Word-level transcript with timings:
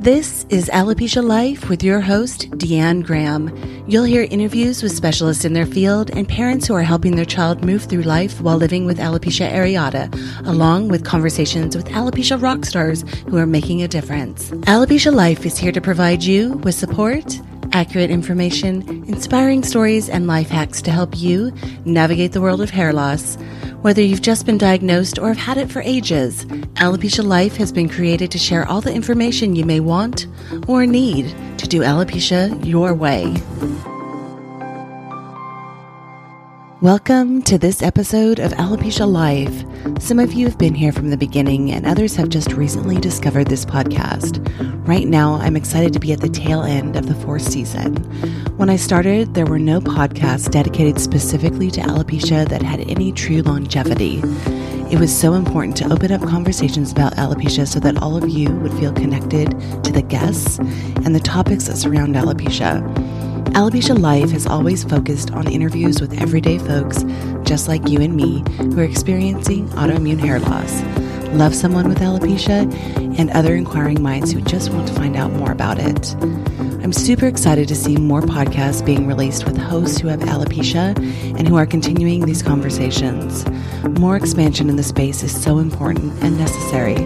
This 0.00 0.46
is 0.48 0.70
Alopecia 0.70 1.22
Life 1.22 1.68
with 1.68 1.82
your 1.82 2.00
host, 2.00 2.50
Deanne 2.52 3.04
Graham. 3.04 3.54
You'll 3.86 4.04
hear 4.04 4.26
interviews 4.30 4.82
with 4.82 4.96
specialists 4.96 5.44
in 5.44 5.52
their 5.52 5.66
field 5.66 6.10
and 6.16 6.26
parents 6.26 6.66
who 6.66 6.72
are 6.72 6.82
helping 6.82 7.16
their 7.16 7.26
child 7.26 7.62
move 7.62 7.84
through 7.84 8.04
life 8.04 8.40
while 8.40 8.56
living 8.56 8.86
with 8.86 8.96
alopecia 8.96 9.52
areata, 9.52 10.10
along 10.46 10.88
with 10.88 11.04
conversations 11.04 11.76
with 11.76 11.86
alopecia 11.88 12.40
rock 12.40 12.64
stars 12.64 13.04
who 13.28 13.36
are 13.36 13.44
making 13.44 13.82
a 13.82 13.88
difference. 13.88 14.50
Alopecia 14.72 15.12
Life 15.12 15.44
is 15.44 15.58
here 15.58 15.70
to 15.70 15.82
provide 15.82 16.22
you 16.22 16.54
with 16.64 16.74
support, 16.74 17.38
accurate 17.72 18.10
information, 18.10 18.80
inspiring 19.06 19.62
stories, 19.62 20.08
and 20.08 20.26
life 20.26 20.48
hacks 20.48 20.80
to 20.80 20.90
help 20.90 21.14
you 21.18 21.52
navigate 21.84 22.32
the 22.32 22.40
world 22.40 22.62
of 22.62 22.70
hair 22.70 22.94
loss. 22.94 23.36
Whether 23.82 24.02
you've 24.02 24.20
just 24.20 24.44
been 24.44 24.58
diagnosed 24.58 25.18
or 25.18 25.28
have 25.28 25.38
had 25.38 25.56
it 25.56 25.70
for 25.70 25.80
ages, 25.80 26.44
Alopecia 26.76 27.24
Life 27.24 27.56
has 27.56 27.72
been 27.72 27.88
created 27.88 28.30
to 28.32 28.38
share 28.38 28.68
all 28.68 28.82
the 28.82 28.92
information 28.92 29.56
you 29.56 29.64
may 29.64 29.80
want 29.80 30.26
or 30.68 30.84
need 30.84 31.34
to 31.56 31.66
do 31.66 31.80
alopecia 31.80 32.62
your 32.62 32.92
way. 32.92 33.34
Welcome 36.82 37.42
to 37.42 37.58
this 37.58 37.82
episode 37.82 38.38
of 38.38 38.52
Alopecia 38.52 39.06
Life. 39.06 39.66
Some 40.02 40.18
of 40.18 40.32
you 40.32 40.46
have 40.46 40.56
been 40.56 40.74
here 40.74 40.92
from 40.92 41.10
the 41.10 41.16
beginning, 41.18 41.70
and 41.72 41.84
others 41.84 42.16
have 42.16 42.30
just 42.30 42.54
recently 42.54 42.96
discovered 42.96 43.48
this 43.48 43.66
podcast. 43.66 44.40
Right 44.88 45.06
now, 45.06 45.34
I'm 45.34 45.56
excited 45.56 45.92
to 45.92 46.00
be 46.00 46.14
at 46.14 46.22
the 46.22 46.30
tail 46.30 46.62
end 46.62 46.96
of 46.96 47.06
the 47.06 47.14
fourth 47.16 47.42
season. 47.42 47.96
When 48.56 48.70
I 48.70 48.76
started, 48.76 49.34
there 49.34 49.44
were 49.44 49.58
no 49.58 49.82
podcasts 49.82 50.50
dedicated 50.50 50.98
specifically 50.98 51.70
to 51.72 51.82
alopecia 51.82 52.48
that 52.48 52.62
had 52.62 52.80
any 52.88 53.12
true 53.12 53.42
longevity. 53.42 54.22
It 54.90 54.98
was 54.98 55.14
so 55.14 55.34
important 55.34 55.76
to 55.76 55.92
open 55.92 56.10
up 56.10 56.22
conversations 56.22 56.92
about 56.92 57.12
alopecia 57.16 57.68
so 57.68 57.78
that 57.80 57.98
all 57.98 58.16
of 58.16 58.26
you 58.30 58.48
would 58.56 58.72
feel 58.72 58.94
connected 58.94 59.50
to 59.84 59.92
the 59.92 60.00
guests 60.00 60.58
and 60.58 61.14
the 61.14 61.20
topics 61.20 61.66
that 61.66 61.76
surround 61.76 62.14
alopecia. 62.14 62.80
Alopecia 63.52 63.98
Life 63.98 64.30
has 64.30 64.46
always 64.46 64.84
focused 64.84 65.32
on 65.32 65.50
interviews 65.50 66.00
with 66.00 66.20
everyday 66.20 66.58
folks 66.58 67.04
just 67.42 67.66
like 67.66 67.88
you 67.88 68.00
and 68.00 68.14
me 68.14 68.44
who 68.58 68.78
are 68.78 68.84
experiencing 68.84 69.68
autoimmune 69.70 70.20
hair 70.20 70.38
loss, 70.38 70.82
love 71.32 71.54
someone 71.54 71.88
with 71.88 71.98
alopecia, 71.98 72.72
and 73.18 73.30
other 73.30 73.54
inquiring 73.54 74.02
minds 74.02 74.32
who 74.32 74.40
just 74.40 74.70
want 74.70 74.88
to 74.88 74.94
find 74.94 75.16
out 75.16 75.32
more 75.32 75.52
about 75.52 75.78
it. 75.78 76.14
I'm 76.82 76.92
super 76.92 77.26
excited 77.26 77.68
to 77.68 77.76
see 77.76 77.96
more 77.96 78.22
podcasts 78.22 78.84
being 78.84 79.06
released 79.06 79.44
with 79.44 79.56
hosts 79.56 80.00
who 80.00 80.08
have 80.08 80.20
alopecia 80.20 80.96
and 81.38 81.46
who 81.46 81.56
are 81.56 81.66
continuing 81.66 82.24
these 82.24 82.42
conversations. 82.42 83.44
More 83.98 84.16
expansion 84.16 84.68
in 84.68 84.76
the 84.76 84.82
space 84.82 85.22
is 85.22 85.42
so 85.42 85.58
important 85.58 86.12
and 86.22 86.38
necessary. 86.38 86.96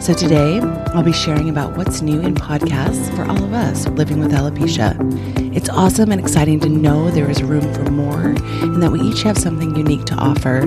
So 0.00 0.14
today, 0.14 0.60
I'll 0.94 1.02
be 1.02 1.12
sharing 1.12 1.50
about 1.50 1.76
what's 1.76 2.00
new 2.00 2.20
in 2.20 2.34
podcasts 2.34 3.14
for 3.14 3.24
all 3.24 3.44
of 3.44 3.52
us 3.52 3.86
living 3.88 4.18
with 4.18 4.32
alopecia. 4.32 4.96
It's 5.54 5.68
awesome 5.68 6.10
and 6.10 6.20
exciting 6.20 6.58
to 6.60 6.70
know 6.70 7.10
there 7.10 7.30
is 7.30 7.42
room 7.42 7.72
for 7.74 7.90
more 7.90 8.34
and 8.62 8.82
that 8.82 8.90
we 8.92 9.00
each 9.00 9.22
have 9.24 9.36
something 9.36 9.76
unique 9.76 10.06
to 10.06 10.14
offer. 10.14 10.62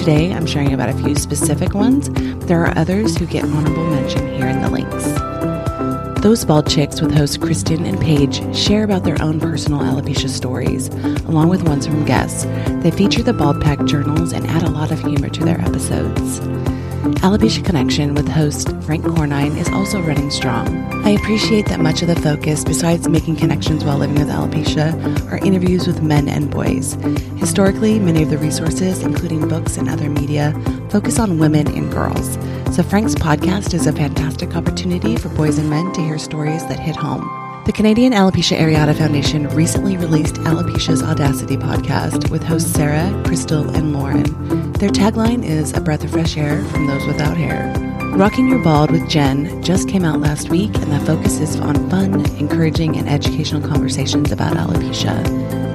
Today, 0.00 0.32
I'm 0.32 0.46
sharing 0.46 0.72
about 0.72 0.88
a 0.88 0.94
few 0.94 1.14
specific 1.14 1.74
ones. 1.74 2.08
There 2.46 2.64
are 2.64 2.72
others 2.78 3.18
who 3.18 3.26
get 3.26 3.44
honorable 3.44 3.84
mention 3.90 4.26
here 4.32 4.46
in 4.46 4.62
the 4.62 4.70
links. 4.70 6.22
Those 6.22 6.42
Bald 6.42 6.70
Chicks 6.70 7.02
with 7.02 7.12
hosts 7.12 7.36
Kristen 7.36 7.84
and 7.84 8.00
Paige 8.00 8.40
share 8.56 8.84
about 8.84 9.04
their 9.04 9.20
own 9.20 9.38
personal 9.38 9.80
alopecia 9.80 10.30
stories, 10.30 10.88
along 11.28 11.50
with 11.50 11.68
ones 11.68 11.86
from 11.86 12.06
guests. 12.06 12.46
They 12.82 12.90
feature 12.90 13.22
the 13.22 13.34
Bald 13.34 13.60
Pack 13.60 13.84
journals 13.84 14.32
and 14.32 14.46
add 14.46 14.62
a 14.62 14.70
lot 14.70 14.90
of 14.90 15.00
humor 15.00 15.28
to 15.28 15.44
their 15.44 15.60
episodes. 15.60 16.40
Alopecia 17.00 17.64
Connection 17.64 18.14
with 18.14 18.28
host 18.28 18.68
Frank 18.82 19.06
Cornine 19.06 19.56
is 19.56 19.70
also 19.70 20.02
running 20.02 20.30
strong. 20.30 20.68
I 21.02 21.10
appreciate 21.10 21.64
that 21.66 21.80
much 21.80 22.02
of 22.02 22.08
the 22.08 22.16
focus, 22.16 22.62
besides 22.62 23.08
making 23.08 23.36
connections 23.36 23.84
while 23.84 23.96
living 23.96 24.16
with 24.16 24.28
alopecia, 24.28 24.92
are 25.32 25.38
interviews 25.38 25.86
with 25.86 26.02
men 26.02 26.28
and 26.28 26.50
boys. 26.50 26.98
Historically, 27.38 27.98
many 27.98 28.22
of 28.22 28.28
the 28.28 28.36
resources, 28.36 29.02
including 29.02 29.48
books 29.48 29.78
and 29.78 29.88
other 29.88 30.10
media, 30.10 30.52
focus 30.90 31.18
on 31.18 31.38
women 31.38 31.68
and 31.68 31.90
girls. 31.90 32.34
So 32.76 32.82
Frank's 32.82 33.14
podcast 33.14 33.72
is 33.72 33.86
a 33.86 33.92
fantastic 33.92 34.54
opportunity 34.54 35.16
for 35.16 35.30
boys 35.30 35.56
and 35.56 35.70
men 35.70 35.92
to 35.92 36.02
hear 36.02 36.18
stories 36.18 36.66
that 36.66 36.78
hit 36.78 36.96
home. 36.96 37.39
The 37.66 37.72
Canadian 37.74 38.14
Alopecia 38.14 38.58
Areata 38.58 38.96
Foundation 38.96 39.46
recently 39.50 39.96
released 39.96 40.36
Alopecia's 40.36 41.02
Audacity 41.02 41.56
podcast 41.56 42.30
with 42.30 42.42
hosts 42.42 42.72
Sarah, 42.72 43.22
Crystal, 43.24 43.68
and 43.76 43.92
Lauren. 43.92 44.72
Their 44.72 44.88
tagline 44.88 45.44
is 45.44 45.72
A 45.74 45.80
Breath 45.80 46.02
of 46.02 46.10
Fresh 46.10 46.36
Air 46.36 46.64
from 46.64 46.86
Those 46.86 47.06
Without 47.06 47.36
Hair. 47.36 47.72
Rocking 48.16 48.48
Your 48.48 48.58
Bald 48.58 48.90
with 48.90 49.08
Jen 49.08 49.62
just 49.62 49.88
came 49.88 50.04
out 50.04 50.20
last 50.20 50.50
week, 50.50 50.74
and 50.74 50.90
the 50.90 50.98
focus 51.06 51.38
is 51.38 51.60
on 51.60 51.88
fun, 51.90 52.26
encouraging, 52.38 52.96
and 52.96 53.08
educational 53.08 53.66
conversations 53.66 54.32
about 54.32 54.56
alopecia. 54.56 55.14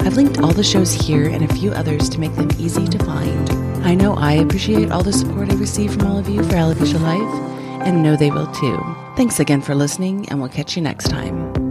I've 0.06 0.17
linked 0.17 0.40
all 0.40 0.53
the 0.53 0.63
shows 0.63 0.91
here 0.91 1.29
and 1.29 1.50
a 1.50 1.53
few 1.53 1.72
others 1.72 2.09
to 2.09 2.19
make 2.19 2.35
them 2.35 2.50
easy 2.59 2.88
to 2.88 3.06
find. 3.06 3.50
I 3.85 3.94
know 3.96 4.16
I 4.16 4.34
appreciate 4.34 4.91
all 4.91 5.03
the 5.03 5.13
support 5.13 5.52
I 5.52 5.56
receive 5.56 5.94
from 5.94 6.07
all 6.07 6.17
of 6.17 6.28
you 6.28 6.44
for 6.44 6.56
Alopecia 6.56 7.00
Life, 7.00 7.81
and 7.88 8.03
know 8.03 8.16
they 8.16 8.31
will 8.31 8.52
too. 8.53 8.84
Thanks 9.16 9.40
again 9.40 9.62
for 9.62 9.75
listening, 9.75 10.28
and 10.29 10.40
we'll 10.40 10.50
catch 10.50 10.75
you 10.75 10.81
next 10.81 11.09
time. 11.09 11.65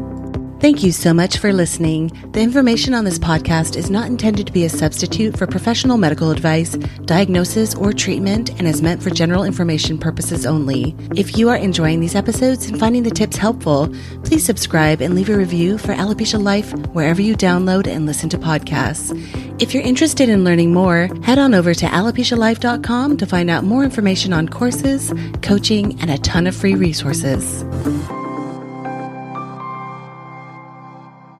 Thank 0.64 0.82
you 0.82 0.92
so 0.92 1.12
much 1.12 1.36
for 1.36 1.52
listening. 1.52 2.10
The 2.32 2.40
information 2.40 2.94
on 2.94 3.04
this 3.04 3.18
podcast 3.18 3.76
is 3.76 3.90
not 3.90 4.06
intended 4.06 4.46
to 4.46 4.52
be 4.54 4.64
a 4.64 4.70
substitute 4.70 5.36
for 5.36 5.46
professional 5.46 5.98
medical 5.98 6.30
advice, 6.30 6.74
diagnosis, 7.04 7.74
or 7.74 7.92
treatment 7.92 8.48
and 8.48 8.66
is 8.66 8.80
meant 8.80 9.02
for 9.02 9.10
general 9.10 9.44
information 9.44 9.98
purposes 9.98 10.46
only. 10.46 10.96
If 11.16 11.36
you 11.36 11.50
are 11.50 11.56
enjoying 11.56 12.00
these 12.00 12.14
episodes 12.14 12.64
and 12.66 12.80
finding 12.80 13.02
the 13.02 13.10
tips 13.10 13.36
helpful, 13.36 13.94
please 14.22 14.42
subscribe 14.42 15.02
and 15.02 15.14
leave 15.14 15.28
a 15.28 15.36
review 15.36 15.76
for 15.76 15.92
Alopecia 15.92 16.42
Life 16.42 16.72
wherever 16.94 17.20
you 17.20 17.36
download 17.36 17.86
and 17.86 18.06
listen 18.06 18.30
to 18.30 18.38
podcasts. 18.38 19.12
If 19.60 19.74
you're 19.74 19.82
interested 19.82 20.30
in 20.30 20.44
learning 20.44 20.72
more, 20.72 21.10
head 21.24 21.38
on 21.38 21.52
over 21.52 21.74
to 21.74 21.84
alopecialife.com 21.84 23.18
to 23.18 23.26
find 23.26 23.50
out 23.50 23.64
more 23.64 23.84
information 23.84 24.32
on 24.32 24.48
courses, 24.48 25.12
coaching, 25.42 26.00
and 26.00 26.10
a 26.10 26.16
ton 26.16 26.46
of 26.46 26.56
free 26.56 26.74
resources. 26.74 27.66